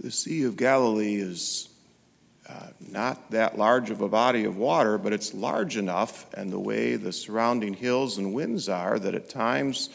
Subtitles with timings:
[0.00, 1.70] The Sea of Galilee is
[2.48, 6.58] uh, not that large of a body of water, but it's large enough, and the
[6.60, 9.90] way the surrounding hills and winds are, that at times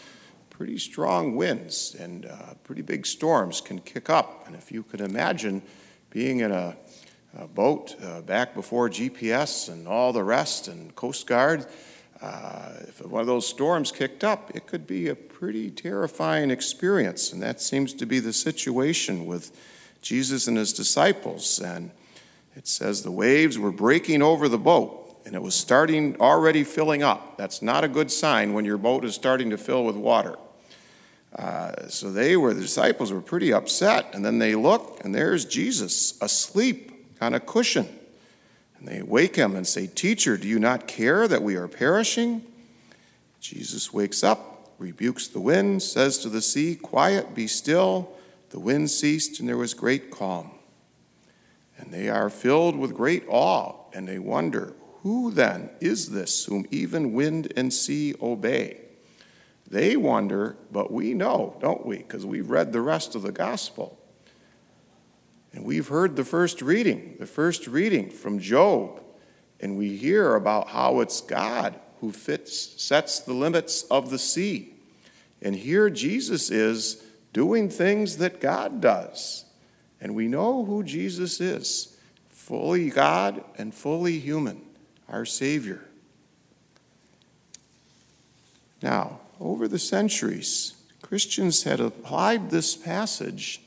[0.50, 4.46] pretty strong winds and uh, pretty big storms can kick up.
[4.46, 5.62] And if you could imagine
[6.10, 6.76] being in a,
[7.40, 11.66] a boat uh, back before GPS and all the rest and Coast Guard,
[12.22, 17.32] uh, if one of those storms kicked up, it could be a pretty terrifying experience.
[17.32, 19.58] And that seems to be the situation with
[20.04, 21.60] Jesus and his disciples.
[21.60, 21.90] And
[22.56, 27.02] it says the waves were breaking over the boat and it was starting already filling
[27.02, 27.38] up.
[27.38, 30.36] That's not a good sign when your boat is starting to fill with water.
[31.36, 34.14] Uh, so they were, the disciples were pretty upset.
[34.14, 37.88] And then they look and there's Jesus asleep on a cushion.
[38.78, 42.44] And they wake him and say, Teacher, do you not care that we are perishing?
[43.40, 48.12] Jesus wakes up, rebukes the wind, says to the sea, Quiet, be still.
[48.54, 50.52] The wind ceased and there was great calm.
[51.76, 56.68] And they are filled with great awe, and they wonder, Who then is this whom
[56.70, 58.80] even wind and sea obey?
[59.68, 61.98] They wonder, but we know, don't we?
[61.98, 63.98] Because we've read the rest of the gospel.
[65.52, 69.02] And we've heard the first reading, the first reading from Job,
[69.62, 74.76] and we hear about how it's God who fits, sets the limits of the sea.
[75.42, 79.46] And here Jesus is doing things that God does.
[80.00, 81.98] And we know who Jesus is
[82.30, 84.62] fully God and fully human,
[85.08, 85.82] our Savior.
[88.82, 93.62] Now, over the centuries, Christians had applied this passage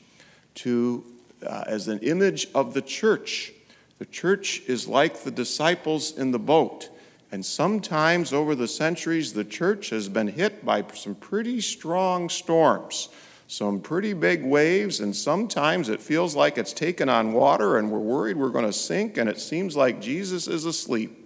[0.55, 1.03] to
[1.45, 3.51] uh, as an image of the church.
[3.97, 6.89] The church is like the disciples in the boat.
[7.31, 13.09] And sometimes over the centuries, the church has been hit by some pretty strong storms
[13.47, 17.99] some pretty big waves, and sometimes it feels like it's taken on water and we're
[17.99, 21.25] worried we're going to sink, and it seems like Jesus is asleep.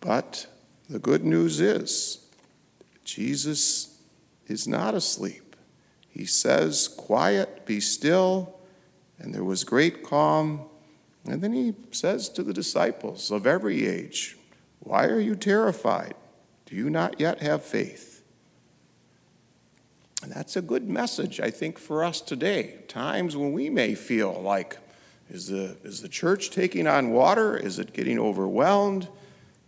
[0.00, 0.46] But
[0.88, 2.26] the good news is,
[3.04, 3.98] Jesus
[4.46, 5.56] is not asleep.
[6.10, 8.58] He says, Quiet, be still,
[9.18, 10.62] and there was great calm.
[11.24, 14.36] And then he says to the disciples of every age,
[14.80, 16.14] Why are you terrified?
[16.66, 18.15] Do you not yet have faith?
[20.26, 22.78] And that's a good message, I think, for us today.
[22.88, 24.76] Times when we may feel like,
[25.30, 27.56] is the, is the church taking on water?
[27.56, 29.06] Is it getting overwhelmed?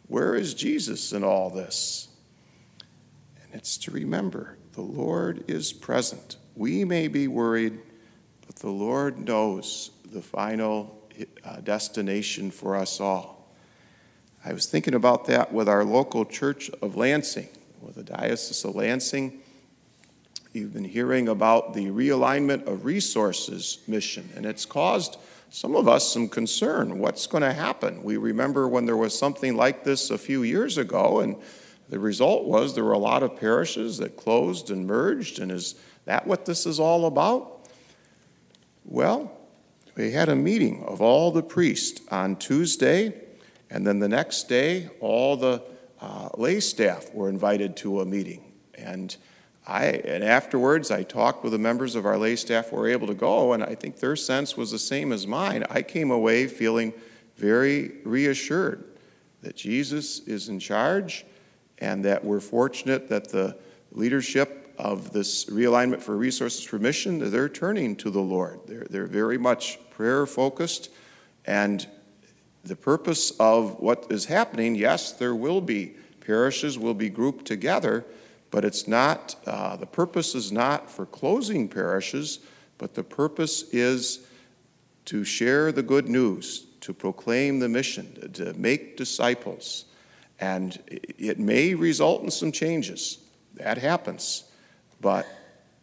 [0.09, 2.09] Where is Jesus in all this?
[3.41, 6.39] And it's to remember the Lord is present.
[6.57, 7.79] We may be worried,
[8.45, 11.09] but the Lord knows the final
[11.45, 13.55] uh, destination for us all.
[14.45, 17.47] I was thinking about that with our local church of Lansing,
[17.81, 19.43] with the Diocese of Lansing.
[20.55, 25.19] You've been hearing about the realignment of resources mission, and it's caused
[25.51, 26.99] some of us some concern.
[26.99, 28.03] What's going to happen?
[28.03, 31.37] We remember when there was something like this a few years ago, and
[31.91, 35.75] the result was there were a lot of parishes that closed and merged, and is
[36.07, 37.69] that what this is all about?
[38.87, 39.31] Well,
[39.97, 43.13] we had a meeting of all the priests on Tuesday,
[43.69, 45.63] and then the next day, all the
[46.01, 48.53] uh, lay staff were invited to a meeting.
[48.75, 49.15] And
[49.69, 53.07] I, and afterwards, I talked with the members of our lay staff who were able
[53.07, 55.63] to go, and I think their sense was the same as mine.
[55.69, 56.95] I came away feeling
[57.37, 58.83] very reassured
[59.43, 61.27] that Jesus is in charge
[61.79, 63.59] and that we're fortunate that the
[63.93, 68.61] leadership of this realignment for resources for mission, they're turning to the Lord.
[68.67, 70.89] They're, they're very much prayer focused.
[71.45, 71.87] And
[72.65, 78.07] the purpose of what is happening, yes, there will be parishes will be grouped together
[78.51, 82.41] but it's not, uh, the purpose is not for closing parishes,
[82.79, 84.27] but the purpose is
[85.07, 89.87] to share the good news, to proclaim the mission, to make disciples.
[90.41, 93.19] And it may result in some changes.
[93.55, 94.45] That happens.
[95.01, 95.27] But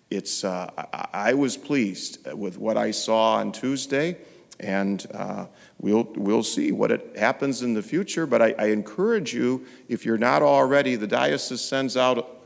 [0.09, 0.69] it's, uh,
[1.13, 4.17] I was pleased with what I saw on Tuesday,
[4.59, 5.47] and uh,
[5.79, 8.25] we'll, we'll see what it happens in the future.
[8.25, 12.44] But I, I encourage you, if you're not already, the diocese sends out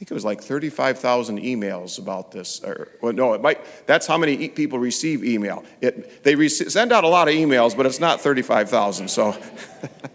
[0.00, 2.64] think it was like 35,000 emails about this.
[2.64, 5.62] Or, well, no, it might, that's how many people receive email.
[5.82, 9.08] It, they send out a lot of emails, but it's not 35,000.
[9.08, 9.36] So,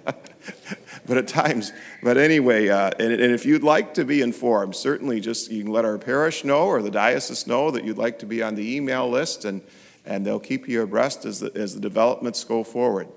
[1.05, 1.71] but at times,
[2.01, 5.71] but anyway, uh, and, and, if you'd like to be informed, certainly just you can
[5.71, 8.75] let our parish know or the diocese know that you'd like to be on the
[8.75, 9.61] email list, and,
[10.03, 13.07] and they'll keep you abreast as the, as the developments go forward.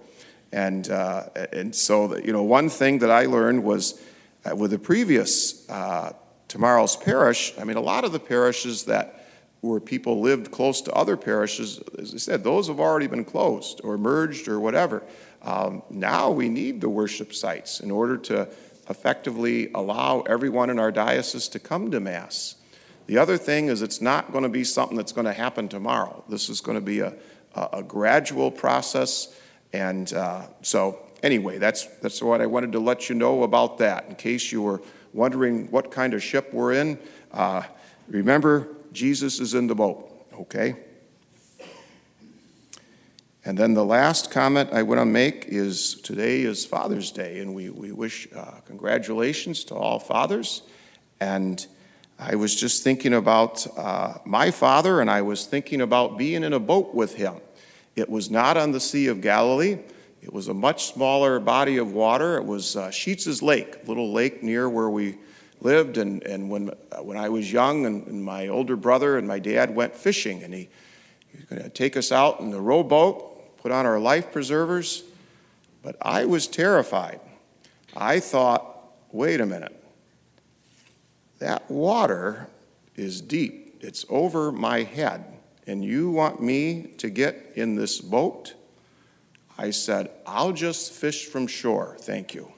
[0.52, 3.98] And, uh, and so, you know, one thing that I learned was
[4.44, 6.12] uh, with the previous uh,
[6.48, 9.26] tomorrow's parish, I mean, a lot of the parishes that
[9.60, 13.80] where people lived close to other parishes, as I said, those have already been closed
[13.82, 15.02] or merged or whatever.
[15.42, 18.48] Um, now we need the worship sites in order to
[18.88, 22.54] effectively allow everyone in our diocese to come to Mass.
[23.06, 26.22] The other thing is, it's not going to be something that's going to happen tomorrow.
[26.28, 27.14] This is going to be a,
[27.54, 29.34] a, a gradual process.
[29.72, 34.06] And uh, so, anyway, that's, that's what I wanted to let you know about that.
[34.08, 34.82] In case you were
[35.18, 36.98] wondering what kind of ship we're in,
[37.32, 37.62] uh,
[38.08, 40.76] remember, Jesus is in the boat, okay?
[43.44, 47.54] And then the last comment I want to make is today is Father's Day, and
[47.54, 50.62] we, we wish uh, congratulations to all fathers.
[51.20, 51.66] And
[52.18, 56.52] I was just thinking about uh, my father, and I was thinking about being in
[56.52, 57.36] a boat with him.
[57.96, 59.78] It was not on the Sea of Galilee.
[60.22, 62.36] It was a much smaller body of water.
[62.36, 65.16] It was uh, Sheets' Lake, a little lake near where we
[65.60, 65.98] lived.
[65.98, 69.38] And, and when, uh, when I was young, and, and, my older brother and my
[69.38, 70.68] dad went fishing, and he,
[71.28, 75.04] he was going to take us out in the rowboat, put on our life preservers.
[75.82, 77.20] But I was terrified.
[77.96, 78.76] I thought,
[79.12, 79.74] wait a minute.
[81.38, 82.48] That water
[82.96, 85.24] is deep, it's over my head,
[85.68, 88.54] and you want me to get in this boat?
[89.58, 92.52] I said, I'll just fish from shore, thank you.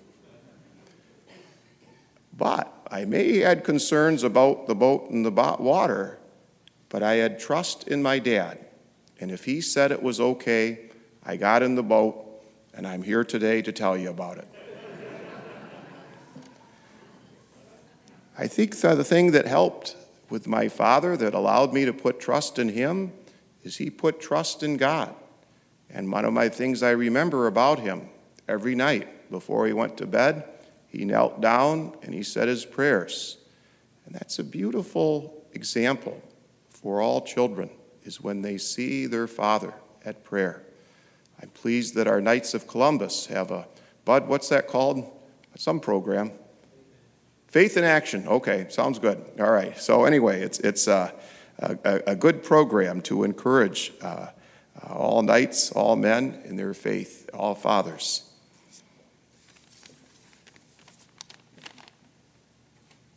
[2.36, 6.18] But I may had concerns about the boat and the water,
[6.90, 8.66] but I had trust in my dad.
[9.18, 10.90] And if he said it was okay,
[11.24, 12.26] I got in the boat,
[12.74, 14.48] and I'm here today to tell you about it.
[18.38, 19.96] I think the thing that helped
[20.30, 23.12] with my father, that allowed me to put trust in him,
[23.62, 25.14] is he put trust in God.
[25.92, 28.08] And one of my things I remember about him
[28.48, 30.44] every night before he went to bed,
[30.88, 33.38] he knelt down and he said his prayers.
[34.06, 36.22] And that's a beautiful example
[36.68, 37.70] for all children,
[38.04, 40.62] is when they see their father at prayer.
[41.42, 43.66] I'm pleased that our Knights of Columbus have a,
[44.04, 45.10] Bud, what's that called?
[45.56, 46.32] Some program
[47.50, 48.28] Faith in action.
[48.28, 49.24] Okay, sounds good.
[49.40, 49.76] All right.
[49.76, 51.10] So anyway, it's it's uh,
[51.58, 54.30] a, a, a good program to encourage uh, uh,
[54.88, 58.29] all knights, all men in their faith, all fathers.